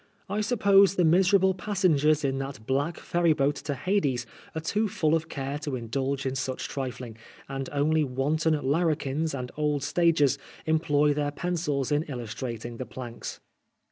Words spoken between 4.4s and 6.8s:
are too full of care to indulge in such